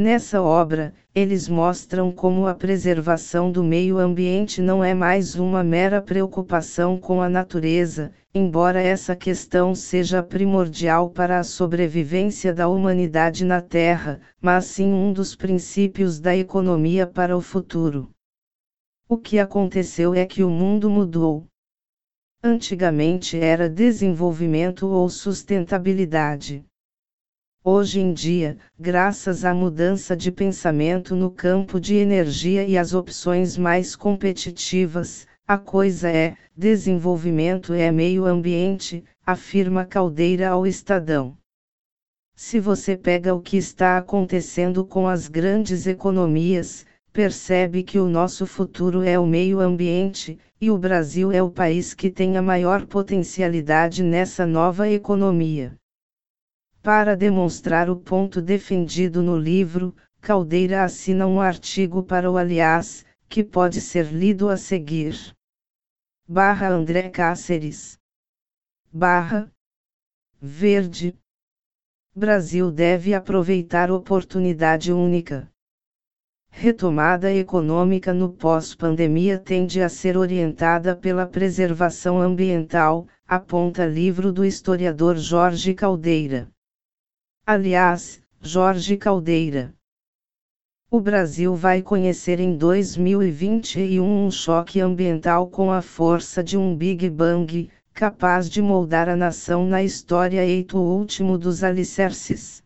Nessa 0.00 0.40
obra, 0.40 0.94
eles 1.12 1.48
mostram 1.48 2.12
como 2.12 2.46
a 2.46 2.54
preservação 2.54 3.50
do 3.50 3.64
meio 3.64 3.98
ambiente 3.98 4.62
não 4.62 4.84
é 4.84 4.94
mais 4.94 5.34
uma 5.34 5.64
mera 5.64 6.00
preocupação 6.00 6.96
com 6.96 7.20
a 7.20 7.28
natureza, 7.28 8.12
embora 8.32 8.80
essa 8.80 9.16
questão 9.16 9.74
seja 9.74 10.22
primordial 10.22 11.10
para 11.10 11.40
a 11.40 11.42
sobrevivência 11.42 12.54
da 12.54 12.68
humanidade 12.68 13.44
na 13.44 13.60
Terra, 13.60 14.20
mas 14.40 14.66
sim 14.66 14.92
um 14.92 15.12
dos 15.12 15.34
princípios 15.34 16.20
da 16.20 16.36
economia 16.36 17.04
para 17.04 17.36
o 17.36 17.40
futuro. 17.40 18.08
O 19.08 19.18
que 19.18 19.40
aconteceu 19.40 20.14
é 20.14 20.24
que 20.24 20.44
o 20.44 20.48
mundo 20.48 20.88
mudou. 20.88 21.44
Antigamente 22.40 23.36
era 23.36 23.68
desenvolvimento 23.68 24.86
ou 24.86 25.08
sustentabilidade. 25.08 26.64
Hoje 27.70 28.00
em 28.00 28.14
dia, 28.14 28.56
graças 28.80 29.44
à 29.44 29.52
mudança 29.52 30.16
de 30.16 30.32
pensamento 30.32 31.14
no 31.14 31.30
campo 31.30 31.78
de 31.78 31.96
energia 31.96 32.64
e 32.64 32.78
às 32.78 32.94
opções 32.94 33.58
mais 33.58 33.94
competitivas, 33.94 35.26
a 35.46 35.58
coisa 35.58 36.08
é: 36.08 36.34
desenvolvimento 36.56 37.74
é 37.74 37.92
meio 37.92 38.24
ambiente, 38.24 39.04
afirma 39.26 39.84
Caldeira 39.84 40.48
ao 40.48 40.66
Estadão. 40.66 41.36
Se 42.34 42.58
você 42.58 42.96
pega 42.96 43.34
o 43.34 43.42
que 43.42 43.58
está 43.58 43.98
acontecendo 43.98 44.82
com 44.82 45.06
as 45.06 45.28
grandes 45.28 45.86
economias, 45.86 46.86
percebe 47.12 47.82
que 47.82 47.98
o 47.98 48.08
nosso 48.08 48.46
futuro 48.46 49.02
é 49.02 49.18
o 49.18 49.26
meio 49.26 49.60
ambiente, 49.60 50.38
e 50.58 50.70
o 50.70 50.78
Brasil 50.78 51.30
é 51.30 51.42
o 51.42 51.50
país 51.50 51.92
que 51.92 52.08
tem 52.08 52.38
a 52.38 52.40
maior 52.40 52.86
potencialidade 52.86 54.02
nessa 54.02 54.46
nova 54.46 54.88
economia. 54.88 55.76
Para 56.82 57.16
demonstrar 57.16 57.90
o 57.90 57.96
ponto 57.96 58.40
defendido 58.40 59.22
no 59.22 59.36
livro, 59.36 59.94
Caldeira 60.20 60.84
assina 60.84 61.26
um 61.26 61.40
artigo 61.40 62.02
para 62.02 62.30
o 62.30 62.36
Aliás, 62.36 63.04
que 63.28 63.42
pode 63.44 63.80
ser 63.80 64.12
lido 64.12 64.48
a 64.48 64.56
seguir. 64.56 65.34
Barra 66.26 66.68
André 66.68 67.10
Cáceres. 67.10 67.98
Barra. 68.92 69.50
Verde. 70.40 71.14
Brasil 72.14 72.70
deve 72.70 73.12
aproveitar 73.12 73.90
oportunidade 73.90 74.92
única. 74.92 75.50
Retomada 76.48 77.32
econômica 77.32 78.14
no 78.14 78.32
pós-pandemia 78.32 79.38
tende 79.38 79.82
a 79.82 79.88
ser 79.88 80.16
orientada 80.16 80.96
pela 80.96 81.26
preservação 81.26 82.20
ambiental, 82.20 83.06
aponta 83.26 83.84
livro 83.84 84.32
do 84.32 84.44
historiador 84.44 85.16
Jorge 85.16 85.74
Caldeira. 85.74 86.48
Aliás, 87.50 88.20
Jorge 88.42 88.94
Caldeira. 88.98 89.74
O 90.90 91.00
Brasil 91.00 91.54
vai 91.54 91.80
conhecer 91.80 92.40
em 92.40 92.54
2021 92.54 94.26
um 94.26 94.30
choque 94.30 94.82
ambiental 94.82 95.48
com 95.48 95.72
a 95.72 95.80
força 95.80 96.44
de 96.44 96.58
um 96.58 96.76
Big 96.76 97.08
Bang, 97.08 97.70
capaz 97.94 98.50
de 98.50 98.60
moldar 98.60 99.08
a 99.08 99.16
nação 99.16 99.66
na 99.66 99.82
história 99.82 100.44
eito 100.44 100.76
último 100.76 101.38
dos 101.38 101.64
alicerces. 101.64 102.62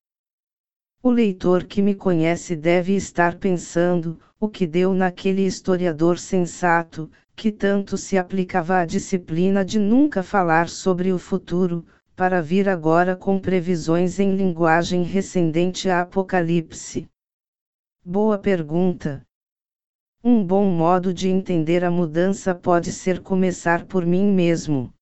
O 1.00 1.12
leitor 1.12 1.62
que 1.62 1.81
me 1.81 1.94
conhece 1.94 2.56
deve 2.56 2.97
estar 2.97 3.37
pensando, 3.37 4.19
o 4.41 4.48
que 4.48 4.66
deu 4.66 4.92
naquele 4.92 5.47
historiador 5.47 6.19
sensato, 6.19 7.09
que 7.37 7.53
tanto 7.53 7.97
se 7.97 8.19
aplicava 8.19 8.81
à 8.81 8.84
disciplina 8.84 9.65
de 9.65 9.78
nunca 9.78 10.25
falar 10.25 10.69
sobre 10.69 11.12
o 11.12 11.21
futuro, 11.21 11.87
para 12.22 12.41
vir 12.41 12.69
agora 12.69 13.16
com 13.16 13.37
previsões 13.37 14.21
em 14.21 14.37
linguagem 14.37 15.03
recendente 15.03 15.91
a 15.91 16.03
Apocalipse? 16.03 17.09
Boa 18.05 18.38
pergunta. 18.38 19.27
Um 20.22 20.47
bom 20.47 20.65
modo 20.66 21.12
de 21.12 21.28
entender 21.28 21.84
a 21.84 21.91
mudança 21.91 22.55
pode 22.55 22.93
ser 22.93 23.21
começar 23.21 23.87
por 23.87 24.06
mim 24.06 24.25
mesmo. 24.25 24.94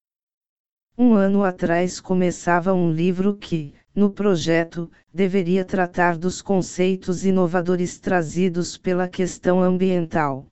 Um 0.97 1.13
ano 1.13 1.45
atrás 1.45 2.01
começava 2.01 2.73
um 2.73 2.91
livro 2.91 3.37
que, 3.37 3.75
no 3.95 4.11
projeto, 4.11 4.91
deveria 5.13 5.63
tratar 5.63 6.17
dos 6.17 6.41
conceitos 6.41 7.27
inovadores 7.27 7.99
trazidos 7.99 8.79
pela 8.79 9.07
questão 9.07 9.63
ambiental. 9.63 10.47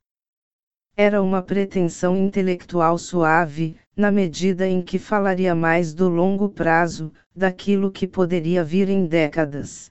Era 0.94 1.22
uma 1.22 1.40
pretensão 1.40 2.14
intelectual 2.14 2.98
suave, 2.98 3.74
na 3.98 4.12
medida 4.12 4.64
em 4.64 4.80
que 4.80 4.96
falaria 4.96 5.56
mais 5.56 5.92
do 5.92 6.08
longo 6.08 6.48
prazo, 6.48 7.12
daquilo 7.34 7.90
que 7.90 8.06
poderia 8.06 8.62
vir 8.62 8.88
em 8.88 9.04
décadas. 9.04 9.90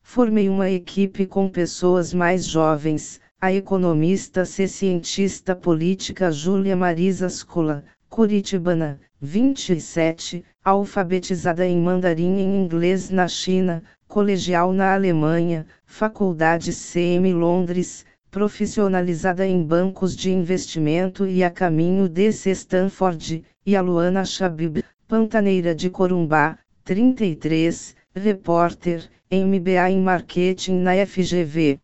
Formei 0.00 0.48
uma 0.48 0.70
equipe 0.70 1.26
com 1.26 1.46
pessoas 1.46 2.14
mais 2.14 2.46
jovens, 2.46 3.20
a 3.38 3.52
economista 3.52 4.44
e 4.44 4.66
cientista 4.66 5.54
política 5.54 6.32
Júlia 6.32 6.74
Marisa 6.74 7.28
Scola, 7.28 7.84
curitibana, 8.08 8.98
27, 9.20 10.42
alfabetizada 10.64 11.66
em 11.66 11.78
mandarim 11.78 12.38
e 12.38 12.40
em 12.40 12.64
inglês 12.64 13.10
na 13.10 13.28
China, 13.28 13.82
colegial 14.08 14.72
na 14.72 14.94
Alemanha, 14.94 15.66
faculdade 15.84 16.72
CM 16.72 17.30
Londres, 17.34 18.06
profissionalizada 18.36 19.46
em 19.46 19.62
bancos 19.62 20.14
de 20.14 20.30
investimento 20.30 21.26
e 21.26 21.42
a 21.42 21.50
caminho 21.50 22.06
desse 22.06 22.50
Stanford, 22.50 23.42
e 23.64 23.74
a 23.74 23.80
Luana 23.80 24.26
Chabib, 24.26 24.84
pantaneira 25.08 25.74
de 25.74 25.88
Corumbá, 25.88 26.58
33, 26.84 27.96
repórter, 28.14 29.08
MBA 29.32 29.90
em 29.90 30.02
Marketing 30.02 30.80
na 30.80 30.92
FGV. 31.06 31.80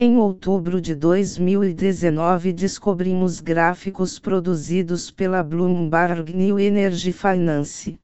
Em 0.00 0.16
outubro 0.16 0.80
de 0.80 0.94
2019 0.94 2.54
descobrimos 2.54 3.38
gráficos 3.38 4.18
produzidos 4.18 5.10
pela 5.10 5.42
Bloomberg 5.42 6.34
New 6.34 6.58
Energy 6.58 7.12
Finance. 7.12 7.98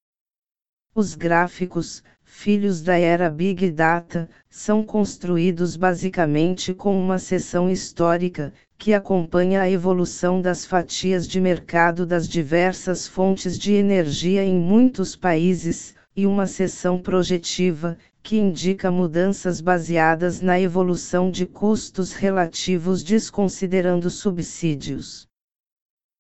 Os 0.95 1.15
gráficos, 1.15 2.03
filhos 2.31 2.83
da 2.83 2.97
era 2.97 3.31
Big 3.31 3.71
Data, 3.73 4.29
são 4.51 4.85
construídos 4.85 5.77
basicamente 5.77 6.75
com 6.75 6.97
uma 6.97 7.19
seção 7.19 7.71
histórica, 7.71 8.53
que 8.77 8.93
acompanha 8.93 9.63
a 9.63 9.71
evolução 9.71 10.41
das 10.41 10.65
fatias 10.65 11.27
de 11.27 11.41
mercado 11.41 12.05
das 12.07 12.29
diversas 12.29 13.09
fontes 13.09 13.59
de 13.59 13.73
energia 13.73 14.45
em 14.45 14.55
muitos 14.55 15.17
países, 15.17 15.95
e 16.15 16.27
uma 16.27 16.47
seção 16.47 17.01
projetiva, 17.01 17.97
que 18.23 18.37
indica 18.37 18.91
mudanças 18.91 19.61
baseadas 19.61 20.41
na 20.41 20.61
evolução 20.61 21.31
de 21.31 21.47
custos 21.47 22.13
relativos 22.13 23.03
desconsiderando 23.03 24.11
subsídios. 24.11 25.27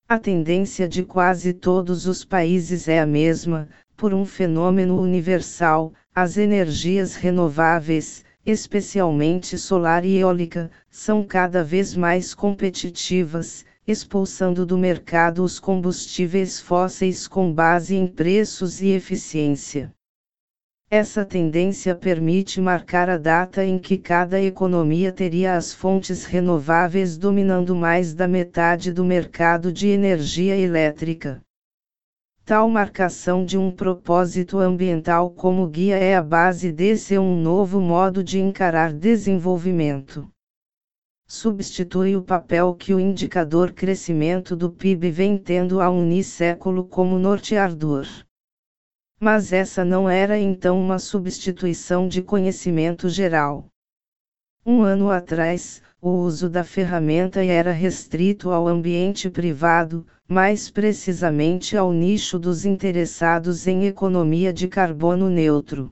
A 0.09 0.19
tendência 0.19 0.89
de 0.89 1.05
quase 1.05 1.53
todos 1.53 2.07
os 2.07 2.25
países 2.25 2.89
é 2.89 2.99
a 2.99 3.07
mesma, 3.07 3.69
por 3.99 4.15
um 4.15 4.25
fenômeno 4.25 5.01
universal, 5.01 5.93
as 6.15 6.37
energias 6.37 7.17
renováveis, 7.17 8.25
especialmente 8.47 9.59
solar 9.59 10.05
e 10.05 10.19
eólica, 10.19 10.71
são 10.89 11.25
cada 11.25 11.65
vez 11.65 11.97
mais 11.97 12.33
competitivas, 12.33 13.65
expulsando 13.85 14.65
do 14.65 14.79
mercado 14.79 15.43
os 15.43 15.59
combustíveis 15.59 16.61
fósseis 16.61 17.27
com 17.27 17.53
base 17.53 17.97
em 17.97 18.07
preços 18.07 18.81
e 18.81 18.87
eficiência. 18.91 19.93
Essa 20.89 21.25
tendência 21.25 21.93
permite 21.93 22.61
marcar 22.61 23.11
a 23.11 23.19
data 23.19 23.65
em 23.65 23.81
que 23.81 23.99
cada 23.99 24.41
economia 24.41 25.11
teria 25.11 25.57
as 25.57 25.75
fontes 25.75 26.25
renováveis 26.25 27.19
dominando 27.19 27.75
mais 27.75 28.15
da 28.15 28.29
metade 28.29 28.93
do 28.93 29.05
mercado 29.05 29.73
de 29.73 29.89
energia 29.89 30.57
elétrica. 30.57 31.43
Tal 32.49 32.67
marcação 32.67 33.45
de 33.45 33.59
um 33.59 33.71
propósito 33.71 34.57
ambiental 34.59 35.31
como 35.31 35.69
guia 35.69 35.99
é 35.99 36.17
a 36.17 36.23
base 36.23 36.73
desse 36.73 37.19
um 37.19 37.39
novo 37.39 37.79
modo 37.79 38.25
de 38.25 38.41
encarar 38.41 38.91
desenvolvimento. 38.91 40.27
Substitui 41.27 42.17
o 42.17 42.23
papel 42.23 42.75
que 42.75 42.95
o 42.95 42.99
indicador 42.99 43.75
crescimento 43.75 44.57
do 44.57 44.71
PIB 44.73 45.11
vem 45.11 45.37
tendo 45.37 45.79
há 45.79 45.91
um 45.91 46.23
século 46.23 46.87
como 46.87 47.19
norteador. 47.19 48.07
Mas 49.21 49.53
essa 49.53 49.85
não 49.85 50.09
era 50.09 50.39
então 50.39 50.81
uma 50.81 50.99
substituição 50.99 52.09
de 52.09 52.23
conhecimento 52.23 53.11
geral. 53.11 53.67
Um 54.71 54.83
ano 54.83 55.11
atrás, 55.11 55.81
o 55.99 56.11
uso 56.11 56.47
da 56.51 56.63
ferramenta 56.63 57.43
era 57.43 57.73
restrito 57.73 58.51
ao 58.51 58.69
ambiente 58.69 59.31
privado, 59.31 60.07
mais 60.29 60.69
precisamente 60.69 61.75
ao 61.75 61.91
nicho 61.91 62.39
dos 62.39 62.67
interessados 62.67 63.67
em 63.67 63.87
economia 63.87 64.53
de 64.53 64.69
carbono 64.69 65.31
neutro. 65.31 65.91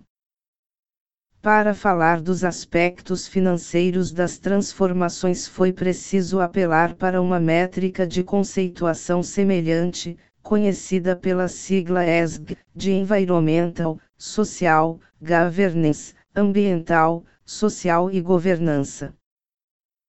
Para 1.40 1.72
falar 1.72 2.20
dos 2.20 2.44
aspectos 2.44 3.26
financeiros 3.26 4.12
das 4.12 4.38
transformações 4.38 5.48
foi 5.48 5.72
preciso 5.72 6.38
apelar 6.38 6.96
para 6.96 7.22
uma 7.22 7.40
métrica 7.40 8.06
de 8.06 8.22
conceituação 8.22 9.22
semelhante, 9.22 10.18
conhecida 10.42 11.16
pela 11.16 11.48
sigla 11.48 12.04
ESG, 12.04 12.58
de 12.74 12.92
Environmental, 12.92 13.98
Social, 14.18 15.00
Governance, 15.18 16.14
Ambiental, 16.38 17.24
Social 17.46 18.10
e 18.10 18.20
Governança. 18.20 19.14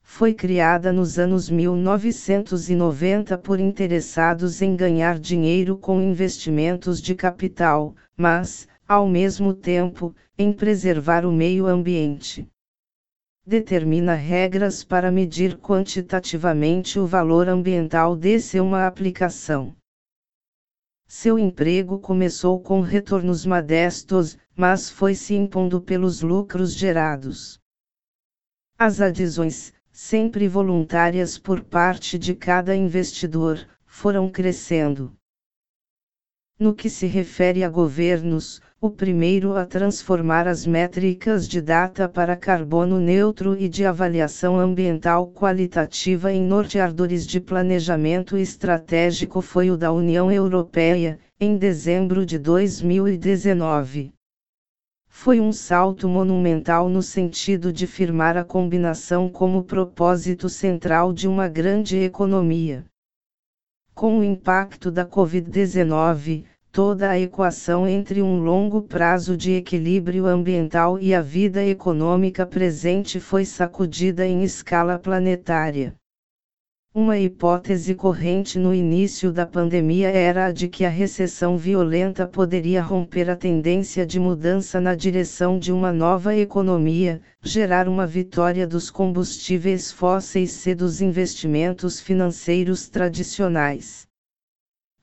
Foi 0.03 0.33
criada 0.33 0.91
nos 0.91 1.18
anos 1.18 1.50
1990 1.50 3.38
por 3.38 3.62
interessados 3.62 4.62
em 4.62 4.75
ganhar 4.75 5.18
dinheiro 5.18 5.77
com 5.77 6.01
investimentos 6.01 7.01
de 7.01 7.15
capital, 7.15 7.95
mas, 8.18 8.68
ao 8.85 9.07
mesmo 9.07 9.53
tempo, 9.53 10.13
em 10.38 10.51
preservar 10.51 11.25
o 11.25 11.31
meio 11.31 11.65
ambiente. 11.65 12.45
Determina 13.45 14.13
regras 14.13 14.83
para 14.83 15.09
medir 15.09 15.57
quantitativamente 15.57 17.00
o 17.00 17.07
valor 17.07 17.47
ambiental 17.47 18.18
de 18.18 18.38
uma 18.59 18.85
aplicação. 18.85 19.76
Seu 21.09 21.39
emprego 21.39 22.00
começou 22.00 22.62
com 22.62 22.81
retornos 22.81 23.45
modestos, 23.45 24.38
mas 24.54 24.89
foi 24.89 25.15
se 25.15 25.33
impondo 25.36 25.81
pelos 25.81 26.21
lucros 26.21 26.74
gerados. 26.74 27.62
As 28.77 29.00
adesões, 29.00 29.71
sempre 29.89 30.50
voluntárias 30.50 31.38
por 31.38 31.63
parte 31.63 32.19
de 32.19 32.36
cada 32.36 32.75
investidor, 32.75 33.65
foram 33.86 34.30
crescendo. 34.30 35.18
No 36.59 36.75
que 36.75 36.89
se 36.89 37.07
refere 37.07 37.63
a 37.63 37.69
governos, 37.69 38.62
o 38.79 38.91
primeiro 38.91 39.57
a 39.57 39.65
transformar 39.65 40.47
as 40.47 40.68
métricas 40.68 41.47
de 41.47 41.59
data 41.59 42.07
para 42.07 42.35
carbono 42.35 43.00
neutro 43.00 43.57
e 43.59 43.68
de 43.68 43.83
avaliação 43.83 44.59
ambiental 44.59 45.31
qualitativa 45.31 46.31
em 46.31 46.44
norteadores 46.44 47.25
de 47.25 47.41
planejamento 47.41 48.38
estratégico 48.38 49.41
foi 49.41 49.71
o 49.71 49.77
da 49.77 49.91
União 49.91 50.31
Europeia, 50.31 51.18
em 51.39 51.57
dezembro 51.57 52.24
de 52.24 52.38
2019. 52.38 54.13
Foi 55.09 55.39
um 55.39 55.51
salto 55.51 56.07
monumental 56.07 56.88
no 56.88 57.01
sentido 57.01 57.74
de 57.74 57.88
firmar 57.88 58.38
a 58.38 58.44
combinação 58.44 59.27
como 59.27 59.63
propósito 59.63 60.47
central 60.47 61.12
de 61.12 61.27
uma 61.27 61.47
grande 61.47 61.97
economia. 61.97 62.85
Com 63.95 64.19
o 64.19 64.24
impacto 64.24 64.91
da 64.91 65.03
Covid-19, 65.03 66.45
toda 66.77 67.09
a 67.09 67.19
equação 67.19 67.88
entre 67.88 68.21
um 68.21 68.39
longo 68.39 68.83
prazo 68.83 69.35
de 69.35 69.53
equilíbrio 69.53 70.27
ambiental 70.27 71.00
e 71.00 71.12
a 71.12 71.24
vida 71.24 71.65
econômica 71.65 72.45
presente 72.45 73.19
foi 73.19 73.45
sacudida 73.45 74.27
em 74.27 74.44
escala 74.44 75.00
planetária. 75.00 75.95
Uma 76.94 77.18
hipótese 77.18 77.95
corrente 77.95 78.59
no 78.59 78.75
início 78.75 79.33
da 79.33 79.44
pandemia 79.44 80.09
era 80.12 80.45
a 80.45 80.51
de 80.51 80.68
que 80.68 80.85
a 80.85 80.89
recessão 80.89 81.57
violenta 81.57 82.27
poderia 82.27 82.83
romper 82.83 83.27
a 83.27 83.35
tendência 83.35 84.06
de 84.06 84.19
mudança 84.19 84.79
na 84.79 84.94
direção 84.94 85.57
de 85.57 85.71
uma 85.71 85.91
nova 85.91 86.35
economia, 86.35 87.19
gerar 87.41 87.88
uma 87.88 88.06
vitória 88.06 88.68
dos 88.68 88.91
combustíveis 88.91 89.91
fósseis 89.91 90.63
e 90.68 90.75
dos 90.75 91.01
investimentos 91.01 92.00
financeiros 92.00 92.88
tradicionais. 92.88 94.06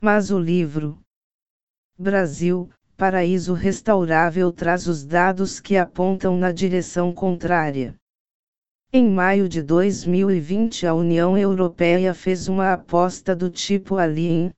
Mas 0.00 0.30
o 0.30 0.38
livro, 0.38 1.03
Brasil, 1.96 2.68
Paraíso 2.96 3.52
Restaurável 3.52 4.50
traz 4.50 4.88
os 4.88 5.04
dados 5.04 5.60
que 5.60 5.76
apontam 5.76 6.36
na 6.36 6.50
direção 6.50 7.12
contrária. 7.12 7.94
Em 8.92 9.08
maio 9.08 9.48
de 9.48 9.62
2020, 9.62 10.88
a 10.88 10.94
União 10.94 11.38
Europeia 11.38 12.12
fez 12.12 12.48
uma 12.48 12.72
aposta 12.72 13.34
do 13.34 13.48
tipo 13.48 13.96
Alien. 13.96 14.50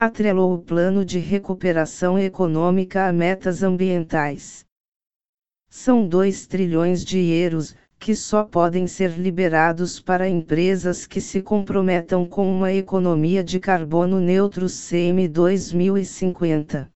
Atrelou 0.00 0.54
o 0.54 0.62
plano 0.62 1.04
de 1.04 1.18
recuperação 1.18 2.18
econômica 2.18 3.06
a 3.06 3.12
metas 3.12 3.62
ambientais. 3.62 4.64
São 5.68 6.08
2 6.08 6.46
trilhões 6.46 7.04
de 7.04 7.18
euros, 7.18 7.76
que 8.04 8.14
só 8.14 8.44
podem 8.44 8.86
ser 8.86 9.18
liberados 9.18 9.98
para 9.98 10.28
empresas 10.28 11.06
que 11.06 11.22
se 11.22 11.40
comprometam 11.40 12.26
com 12.26 12.54
uma 12.54 12.70
economia 12.70 13.42
de 13.42 13.58
carbono 13.58 14.20
neutro 14.20 14.66
CM 14.66 15.26
2050. 15.26 16.92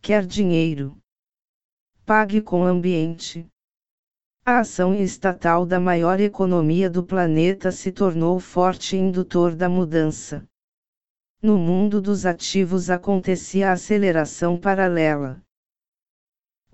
Quer 0.00 0.24
dinheiro? 0.24 0.96
Pague 2.06 2.40
com 2.40 2.64
ambiente. 2.64 3.46
A 4.42 4.60
ação 4.60 4.94
estatal 4.94 5.66
da 5.66 5.78
maior 5.78 6.18
economia 6.18 6.88
do 6.88 7.04
planeta 7.04 7.70
se 7.70 7.92
tornou 7.92 8.40
forte 8.40 8.96
indutor 8.96 9.54
da 9.54 9.68
mudança. 9.68 10.48
No 11.42 11.58
mundo 11.58 12.00
dos 12.00 12.24
ativos 12.24 12.88
acontecia 12.88 13.70
aceleração 13.70 14.56
paralela. 14.56 15.42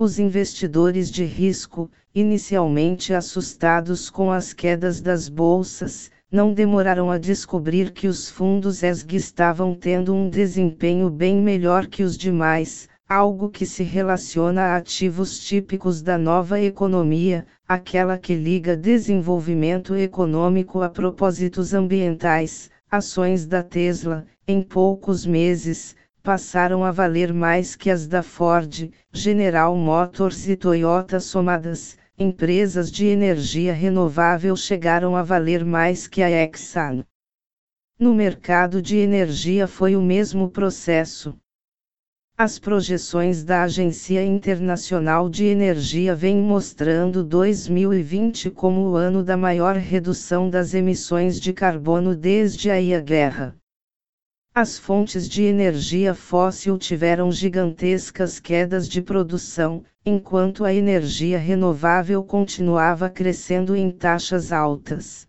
Os 0.04 0.18
investidores 0.18 1.08
de 1.08 1.24
risco, 1.24 1.88
inicialmente 2.12 3.14
assustados 3.14 4.10
com 4.10 4.32
as 4.32 4.52
quedas 4.52 5.00
das 5.00 5.28
bolsas, 5.28 6.10
não 6.28 6.52
demoraram 6.52 7.08
a 7.08 7.18
descobrir 7.18 7.92
que 7.92 8.08
os 8.08 8.28
fundos 8.28 8.82
ESG 8.82 9.14
estavam 9.14 9.76
tendo 9.76 10.12
um 10.12 10.28
desempenho 10.28 11.08
bem 11.08 11.36
melhor 11.36 11.86
que 11.86 12.02
os 12.02 12.18
demais, 12.18 12.88
algo 13.08 13.48
que 13.48 13.64
se 13.64 13.84
relaciona 13.84 14.62
a 14.62 14.76
ativos 14.76 15.38
típicos 15.38 16.02
da 16.02 16.18
nova 16.18 16.60
economia, 16.60 17.46
aquela 17.68 18.18
que 18.18 18.34
liga 18.34 18.76
desenvolvimento 18.76 19.94
econômico 19.94 20.82
a 20.82 20.88
propósitos 20.88 21.72
ambientais. 21.72 22.68
Ações 22.90 23.46
da 23.46 23.62
Tesla, 23.62 24.26
em 24.48 24.62
poucos 24.62 25.24
meses, 25.24 25.94
passaram 26.22 26.84
a 26.84 26.92
valer 26.92 27.32
mais 27.32 27.74
que 27.74 27.90
as 27.90 28.06
da 28.06 28.22
Ford, 28.22 28.90
General 29.12 29.76
Motors 29.76 30.48
e 30.48 30.56
Toyota 30.56 31.18
somadas. 31.18 31.98
Empresas 32.18 32.92
de 32.92 33.06
energia 33.06 33.72
renovável 33.72 34.54
chegaram 34.54 35.16
a 35.16 35.22
valer 35.22 35.64
mais 35.64 36.06
que 36.06 36.22
a 36.22 36.30
Exxon. 36.30 37.02
No 37.98 38.14
mercado 38.14 38.80
de 38.80 38.96
energia 38.98 39.66
foi 39.66 39.96
o 39.96 40.02
mesmo 40.02 40.48
processo. 40.48 41.34
As 42.36 42.58
projeções 42.58 43.42
da 43.42 43.62
Agência 43.62 44.24
Internacional 44.24 45.28
de 45.28 45.44
Energia 45.44 46.14
vêm 46.14 46.36
mostrando 46.36 47.24
2020 47.24 48.50
como 48.50 48.90
o 48.90 48.96
ano 48.96 49.22
da 49.24 49.36
maior 49.36 49.76
redução 49.76 50.48
das 50.50 50.74
emissões 50.74 51.40
de 51.40 51.52
carbono 51.52 52.14
desde 52.14 52.70
a 52.70 53.00
guerra. 53.00 53.56
As 54.54 54.78
fontes 54.78 55.30
de 55.30 55.44
energia 55.44 56.14
fóssil 56.14 56.76
tiveram 56.76 57.32
gigantescas 57.32 58.38
quedas 58.38 58.86
de 58.86 59.00
produção, 59.00 59.82
enquanto 60.04 60.62
a 60.62 60.74
energia 60.74 61.38
renovável 61.38 62.22
continuava 62.22 63.08
crescendo 63.08 63.74
em 63.74 63.90
taxas 63.90 64.52
altas. 64.52 65.26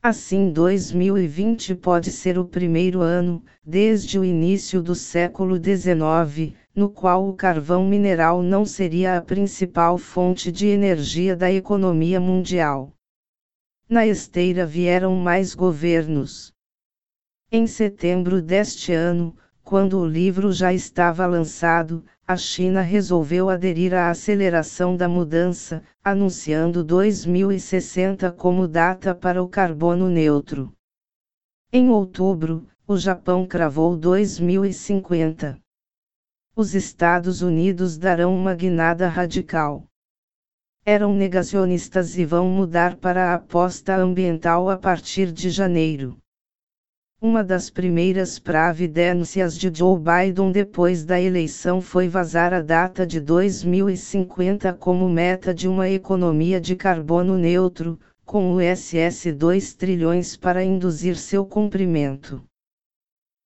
Assim, 0.00 0.52
2020 0.52 1.74
pode 1.74 2.12
ser 2.12 2.38
o 2.38 2.44
primeiro 2.44 3.00
ano, 3.00 3.44
desde 3.64 4.16
o 4.16 4.24
início 4.24 4.80
do 4.80 4.94
século 4.94 5.56
XIX, 5.56 6.54
no 6.72 6.88
qual 6.88 7.28
o 7.28 7.34
carvão 7.34 7.84
mineral 7.84 8.44
não 8.44 8.64
seria 8.64 9.16
a 9.16 9.20
principal 9.20 9.98
fonte 9.98 10.52
de 10.52 10.68
energia 10.68 11.34
da 11.34 11.50
economia 11.50 12.20
mundial. 12.20 12.92
Na 13.88 14.06
esteira 14.06 14.64
vieram 14.64 15.16
mais 15.16 15.52
governos. 15.52 16.52
Em 17.52 17.66
setembro 17.66 18.40
deste 18.40 18.92
ano, 18.92 19.36
quando 19.64 19.98
o 19.98 20.06
livro 20.06 20.52
já 20.52 20.72
estava 20.72 21.26
lançado, 21.26 22.04
a 22.24 22.36
China 22.36 22.80
resolveu 22.80 23.50
aderir 23.50 23.92
à 23.92 24.08
aceleração 24.08 24.96
da 24.96 25.08
mudança, 25.08 25.82
anunciando 26.04 26.84
2060 26.84 28.30
como 28.30 28.68
data 28.68 29.16
para 29.16 29.42
o 29.42 29.48
carbono 29.48 30.08
neutro. 30.08 30.72
Em 31.72 31.88
outubro, 31.90 32.68
o 32.86 32.96
Japão 32.96 33.44
cravou 33.44 33.96
2050. 33.96 35.58
Os 36.54 36.72
Estados 36.76 37.42
Unidos 37.42 37.98
darão 37.98 38.32
uma 38.32 38.54
guinada 38.54 39.08
radical. 39.08 39.88
Eram 40.84 41.12
negacionistas 41.12 42.16
e 42.16 42.24
vão 42.24 42.48
mudar 42.48 42.94
para 42.94 43.32
a 43.32 43.34
aposta 43.34 43.96
ambiental 43.96 44.70
a 44.70 44.76
partir 44.76 45.32
de 45.32 45.50
janeiro. 45.50 46.16
Uma 47.22 47.44
das 47.44 47.68
primeiras 47.68 48.38
pravidências 48.38 49.54
de 49.58 49.70
Joe 49.70 50.00
Biden 50.00 50.50
depois 50.50 51.04
da 51.04 51.20
eleição 51.20 51.82
foi 51.82 52.08
vazar 52.08 52.54
a 52.54 52.62
data 52.62 53.06
de 53.06 53.20
2050 53.20 54.72
como 54.72 55.06
meta 55.06 55.52
de 55.52 55.68
uma 55.68 55.86
economia 55.86 56.58
de 56.58 56.74
carbono 56.74 57.36
neutro, 57.36 58.00
com 58.24 58.54
o 58.54 58.58
SS 58.58 59.32
2 59.32 59.74
trilhões 59.74 60.34
para 60.34 60.64
induzir 60.64 61.14
seu 61.14 61.44
cumprimento. 61.44 62.42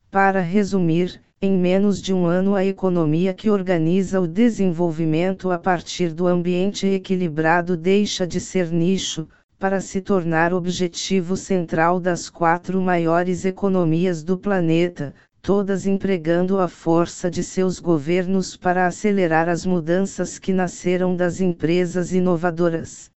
Para 0.08 0.40
resumir, 0.40 1.20
em 1.42 1.58
menos 1.58 2.00
de 2.00 2.14
um 2.14 2.26
ano 2.26 2.54
a 2.54 2.64
economia 2.64 3.34
que 3.34 3.50
organiza 3.50 4.20
o 4.20 4.28
desenvolvimento 4.28 5.50
a 5.50 5.58
partir 5.58 6.14
do 6.14 6.28
ambiente 6.28 6.86
equilibrado 6.86 7.76
deixa 7.76 8.24
de 8.24 8.38
ser 8.38 8.70
nicho, 8.70 9.26
para 9.64 9.80
se 9.80 10.02
tornar 10.02 10.52
objetivo 10.52 11.38
central 11.38 11.98
das 11.98 12.28
quatro 12.28 12.82
maiores 12.82 13.46
economias 13.46 14.22
do 14.22 14.36
planeta, 14.36 15.14
todas 15.40 15.86
empregando 15.86 16.58
a 16.60 16.68
força 16.68 17.30
de 17.30 17.42
seus 17.42 17.80
governos 17.80 18.58
para 18.58 18.86
acelerar 18.86 19.48
as 19.48 19.64
mudanças 19.64 20.38
que 20.38 20.52
nasceram 20.52 21.16
das 21.16 21.40
empresas 21.40 22.12
inovadoras. 22.12 23.10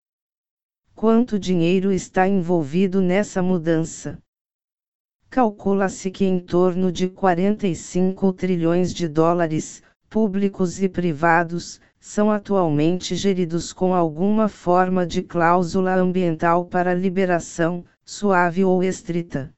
Quanto 0.95 1.37
dinheiro 1.37 1.91
está 1.91 2.25
envolvido 2.25 3.01
nessa 3.01 3.41
mudança? 3.41 4.17
Calcula-se 5.29 6.09
que 6.09 6.23
em 6.23 6.39
torno 6.39 6.93
de 6.93 7.09
45 7.09 8.31
trilhões 8.31 8.93
de 8.93 9.09
dólares, 9.09 9.83
públicos 10.09 10.81
e 10.81 10.87
privados, 10.87 11.81
são 12.07 12.31
atualmente 12.31 13.17
geridos 13.17 13.73
com 13.73 13.93
alguma 13.93 14.47
forma 14.47 15.05
de 15.05 15.21
cláusula 15.21 15.93
ambiental 15.93 16.65
para 16.65 16.93
liberação, 16.93 17.83
suave 18.05 18.63
ou 18.63 18.81
estrita. 18.81 19.53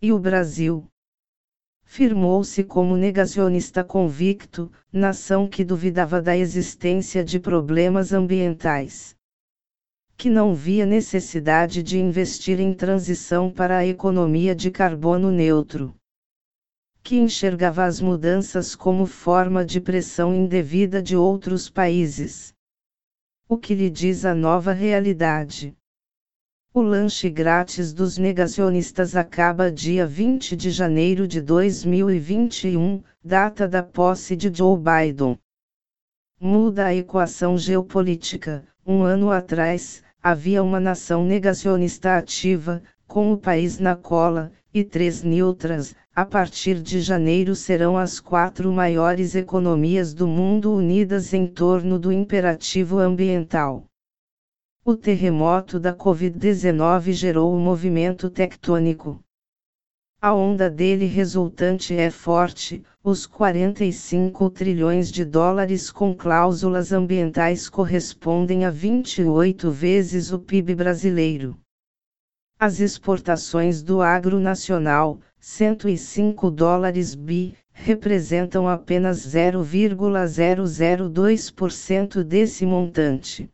E 0.00 0.10
o 0.10 0.18
Brasil? 0.18 0.86
Firmou-se 1.84 2.64
como 2.64 2.96
negacionista 2.96 3.84
convicto, 3.84 4.72
nação 4.90 5.46
que 5.46 5.62
duvidava 5.62 6.22
da 6.22 6.34
existência 6.34 7.22
de 7.22 7.38
problemas 7.38 8.14
ambientais. 8.14 9.14
Que 10.16 10.30
não 10.30 10.54
via 10.54 10.86
necessidade 10.86 11.82
de 11.82 11.98
investir 11.98 12.58
em 12.58 12.72
transição 12.72 13.50
para 13.50 13.76
a 13.76 13.86
economia 13.86 14.54
de 14.54 14.70
carbono 14.70 15.30
neutro 15.30 15.94
que 17.02 17.16
enxergava 17.16 17.84
as 17.84 18.00
mudanças 18.00 18.74
como 18.74 19.06
forma 19.06 19.64
de 19.64 19.80
pressão 19.80 20.34
indevida 20.34 21.02
de 21.02 21.16
outros 21.16 21.68
países. 21.68 22.54
O 23.48 23.56
que 23.56 23.74
lhe 23.74 23.90
diz 23.90 24.24
a 24.24 24.34
nova 24.34 24.72
realidade? 24.72 25.74
O 26.72 26.80
lanche 26.82 27.28
grátis 27.28 27.92
dos 27.92 28.16
negacionistas 28.16 29.16
acaba 29.16 29.72
dia 29.72 30.06
20 30.06 30.54
de 30.54 30.70
janeiro 30.70 31.26
de 31.26 31.40
2021, 31.40 33.02
data 33.24 33.66
da 33.66 33.82
posse 33.82 34.36
de 34.36 34.54
Joe 34.54 34.78
Biden. 34.78 35.36
Muda 36.40 36.86
a 36.86 36.94
equação 36.94 37.58
geopolítica. 37.58 38.64
Um 38.86 39.02
ano 39.02 39.32
atrás, 39.32 40.02
havia 40.22 40.62
uma 40.62 40.78
nação 40.78 41.24
negacionista 41.24 42.16
ativa, 42.16 42.82
com 43.04 43.32
o 43.32 43.36
país 43.36 43.80
na 43.80 43.96
cola, 43.96 44.52
e 44.72 44.84
três 44.84 45.22
neutras, 45.22 45.94
a 46.14 46.24
partir 46.24 46.80
de 46.80 47.00
janeiro 47.00 47.54
serão 47.54 47.96
as 47.96 48.20
quatro 48.20 48.70
maiores 48.72 49.34
economias 49.34 50.14
do 50.14 50.26
mundo 50.26 50.72
unidas 50.72 51.32
em 51.32 51.46
torno 51.46 51.98
do 51.98 52.12
imperativo 52.12 52.98
ambiental. 52.98 53.84
O 54.84 54.96
terremoto 54.96 55.78
da 55.78 55.94
Covid-19 55.94 57.12
gerou 57.12 57.54
um 57.54 57.60
movimento 57.60 58.30
tectônico. 58.30 59.20
A 60.22 60.34
onda 60.34 60.68
dele 60.68 61.06
resultante 61.06 61.94
é 61.94 62.10
forte, 62.10 62.82
os 63.02 63.26
45 63.26 64.50
trilhões 64.50 65.10
de 65.10 65.24
dólares 65.24 65.90
com 65.90 66.14
cláusulas 66.14 66.92
ambientais 66.92 67.68
correspondem 67.68 68.66
a 68.66 68.70
28 68.70 69.70
vezes 69.70 70.30
o 70.32 70.38
PIB 70.38 70.74
brasileiro. 70.74 71.56
As 72.62 72.78
exportações 72.78 73.82
do 73.82 74.02
agro 74.02 74.38
nacional, 74.38 75.18
105 75.38 76.50
dólares 76.50 77.14
bi, 77.14 77.54
representam 77.72 78.68
apenas 78.68 79.26
0,002% 79.26 82.22
desse 82.22 82.66
montante. 82.66 83.48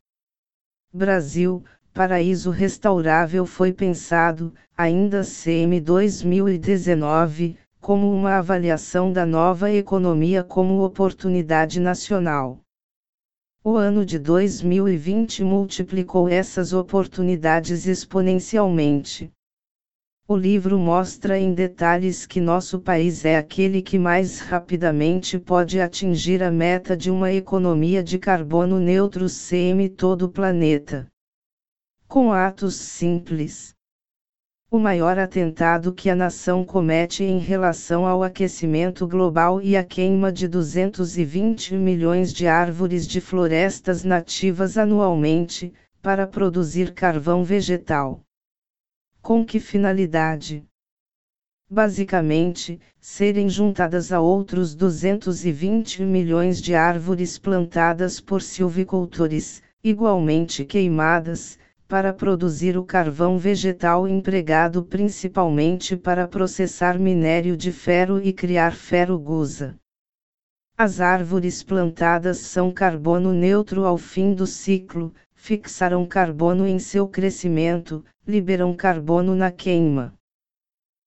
Brasil, 0.92 1.62
paraíso 1.94 2.50
restaurável 2.50 3.46
foi 3.46 3.72
pensado, 3.72 4.52
ainda 4.76 5.22
CM 5.22 5.80
2019, 5.80 7.56
como 7.80 8.12
uma 8.12 8.38
avaliação 8.38 9.12
da 9.12 9.24
nova 9.24 9.70
economia 9.70 10.42
como 10.42 10.82
oportunidade 10.82 11.78
nacional. 11.78 12.58
O 13.68 13.76
ano 13.76 14.06
de 14.06 14.16
2020 14.16 15.42
multiplicou 15.42 16.28
essas 16.28 16.72
oportunidades 16.72 17.88
exponencialmente. 17.88 19.28
O 20.28 20.36
livro 20.36 20.78
mostra 20.78 21.36
em 21.36 21.52
detalhes 21.52 22.24
que 22.24 22.40
nosso 22.40 22.78
país 22.78 23.24
é 23.24 23.36
aquele 23.36 23.82
que 23.82 23.98
mais 23.98 24.38
rapidamente 24.38 25.36
pode 25.36 25.80
atingir 25.80 26.44
a 26.44 26.50
meta 26.52 26.96
de 26.96 27.10
uma 27.10 27.32
economia 27.32 28.04
de 28.04 28.20
carbono 28.20 28.78
neutro 28.78 29.26
CM 29.26 29.88
todo 29.88 30.26
o 30.26 30.30
planeta. 30.30 31.08
Com 32.06 32.32
atos 32.32 32.76
simples 32.76 33.74
o 34.68 34.78
maior 34.80 35.16
atentado 35.16 35.92
que 35.92 36.10
a 36.10 36.14
nação 36.16 36.64
comete 36.64 37.22
em 37.22 37.38
relação 37.38 38.04
ao 38.04 38.24
aquecimento 38.24 39.06
global 39.06 39.62
e 39.62 39.76
a 39.76 39.84
queima 39.84 40.32
de 40.32 40.48
220 40.48 41.74
milhões 41.76 42.32
de 42.32 42.48
árvores 42.48 43.06
de 43.06 43.20
florestas 43.20 44.02
nativas 44.02 44.76
anualmente, 44.76 45.72
para 46.02 46.26
produzir 46.26 46.94
carvão 46.94 47.44
vegetal. 47.44 48.20
Com 49.22 49.44
que 49.44 49.60
finalidade? 49.60 50.64
Basicamente, 51.70 52.80
serem 53.00 53.48
juntadas 53.48 54.12
a 54.12 54.20
outros 54.20 54.74
220 54.74 56.02
milhões 56.02 56.60
de 56.60 56.74
árvores 56.74 57.38
plantadas 57.38 58.20
por 58.20 58.42
silvicultores, 58.42 59.62
igualmente 59.82 60.64
queimadas, 60.64 61.56
para 61.88 62.12
produzir 62.12 62.76
o 62.76 62.84
carvão 62.84 63.38
vegetal 63.38 64.08
empregado 64.08 64.84
principalmente 64.84 65.96
para 65.96 66.26
processar 66.26 66.98
minério 66.98 67.56
de 67.56 67.70
ferro 67.70 68.20
e 68.20 68.32
criar 68.32 68.72
ferro-gusa. 68.74 69.76
As 70.76 71.00
árvores 71.00 71.62
plantadas 71.62 72.38
são 72.38 72.72
carbono 72.72 73.32
neutro 73.32 73.84
ao 73.84 73.96
fim 73.96 74.34
do 74.34 74.46
ciclo, 74.46 75.14
fixaram 75.34 76.04
carbono 76.04 76.66
em 76.66 76.78
seu 76.78 77.06
crescimento, 77.06 78.04
liberam 78.26 78.74
carbono 78.74 79.36
na 79.36 79.52
queima. 79.52 80.12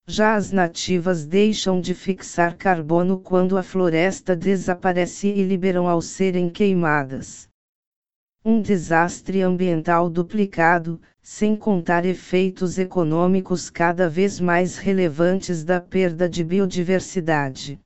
Já 0.08 0.36
as 0.36 0.52
nativas 0.52 1.26
deixam 1.26 1.82
de 1.82 1.94
fixar 1.94 2.56
carbono 2.56 3.20
quando 3.20 3.58
a 3.58 3.64
floresta 3.64 4.34
desaparece 4.34 5.28
e 5.28 5.44
liberam 5.44 5.90
ao 5.90 6.02
serem 6.02 6.50
queimadas. 6.50 7.49
Um 8.52 8.64
desastre 8.64 9.44
ambiental 9.44 10.10
duplicado, 10.10 11.00
sem 11.22 11.56
contar 11.56 12.04
efeitos 12.04 12.80
econômicos 12.80 13.70
cada 13.70 14.10
vez 14.10 14.40
mais 14.40 14.76
relevantes 14.76 15.64
da 15.64 15.80
perda 15.80 16.28
de 16.28 16.44
biodiversidade. 16.44 17.80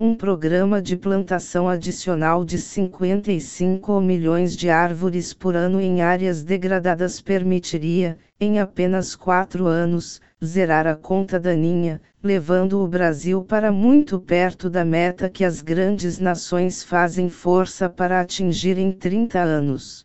Um 0.00 0.14
programa 0.14 0.80
de 0.80 0.96
plantação 0.96 1.68
adicional 1.68 2.46
de 2.46 2.56
55 2.56 4.00
milhões 4.00 4.56
de 4.56 4.70
árvores 4.70 5.34
por 5.34 5.54
ano 5.54 5.82
em 5.82 6.00
áreas 6.00 6.42
degradadas 6.42 7.20
permitiria, 7.20 8.16
em 8.40 8.58
apenas 8.58 9.14
quatro 9.14 9.66
anos, 9.66 10.18
zerar 10.42 10.86
a 10.86 10.96
conta 10.96 11.38
daninha, 11.38 12.00
levando 12.22 12.80
o 12.80 12.88
Brasil 12.88 13.44
para 13.44 13.70
muito 13.70 14.20
perto 14.20 14.68
da 14.68 14.84
meta 14.84 15.30
que 15.30 15.44
as 15.44 15.60
grandes 15.60 16.18
nações 16.18 16.82
fazem 16.82 17.30
força 17.30 17.88
para 17.88 18.20
atingir 18.20 18.76
em 18.76 18.90
30 18.90 19.38
anos. 19.38 20.04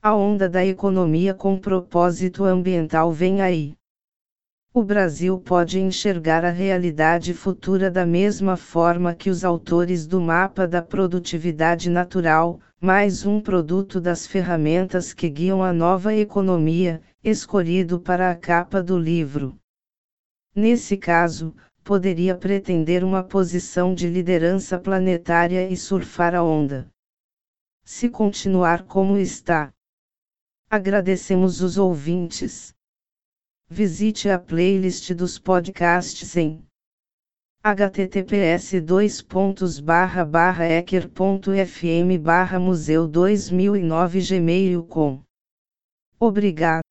A 0.00 0.14
onda 0.14 0.48
da 0.48 0.64
economia 0.64 1.34
com 1.34 1.58
propósito 1.58 2.44
ambiental 2.44 3.12
vem 3.12 3.42
aí. 3.42 3.74
O 4.72 4.84
Brasil 4.84 5.40
pode 5.40 5.80
enxergar 5.80 6.44
a 6.44 6.50
realidade 6.50 7.34
futura 7.34 7.90
da 7.90 8.06
mesma 8.06 8.56
forma 8.56 9.12
que 9.12 9.28
os 9.28 9.44
autores 9.44 10.06
do 10.06 10.20
Mapa 10.20 10.68
da 10.68 10.80
Produtividade 10.80 11.90
Natural, 11.90 12.60
mais 12.80 13.26
um 13.26 13.40
produto 13.40 14.00
das 14.00 14.24
ferramentas 14.24 15.12
que 15.12 15.28
guiam 15.28 15.64
a 15.64 15.72
nova 15.72 16.14
economia, 16.14 17.02
escolhido 17.24 17.98
para 17.98 18.30
a 18.30 18.36
capa 18.36 18.80
do 18.80 18.96
livro. 18.96 19.58
Nesse 20.58 20.96
caso, 20.96 21.54
poderia 21.84 22.34
pretender 22.36 23.04
uma 23.04 23.22
posição 23.22 23.94
de 23.94 24.08
liderança 24.08 24.76
planetária 24.76 25.70
e 25.70 25.76
surfar 25.76 26.34
a 26.34 26.42
onda. 26.42 26.90
Se 27.84 28.08
continuar 28.08 28.82
como 28.82 29.16
está. 29.16 29.72
Agradecemos 30.68 31.60
os 31.60 31.78
ouvintes. 31.78 32.74
Visite 33.70 34.28
a 34.28 34.36
playlist 34.36 35.14
dos 35.14 35.38
podcasts 35.38 36.36
em 36.36 36.66
https 37.62 38.72
ecker.fm 40.76 42.18
museu 42.60 43.06
2009 43.06 44.20
gmail.com 44.22 45.22
Obrigado. 46.18 46.82